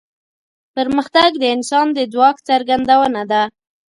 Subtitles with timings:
[0.75, 3.41] پرمختګ د انسان د ځواک څرګندونه ده.